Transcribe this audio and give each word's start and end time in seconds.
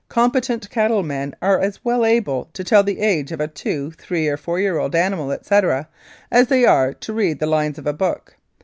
Competent 0.09 0.67
cattlemen 0.71 1.35
are 1.43 1.59
as 1.59 1.85
well 1.85 2.03
able 2.03 2.45
to 2.53 2.63
tell 2.63 2.81
the 2.81 3.01
age 3.01 3.31
of 3.31 3.39
a 3.39 3.47
two, 3.47 3.91
three 3.91 4.27
or 4.27 4.35
four 4.35 4.59
year 4.59 4.79
old 4.79 4.95
animal, 4.95 5.31
etc., 5.31 5.87
as 6.31 6.47
they 6.47 6.65
are 6.65 6.91
to 6.91 7.13
read 7.13 7.37
the 7.39 7.45
lines 7.45 7.77
of 7.77 7.85
a 7.85 7.93
book. 7.93 8.35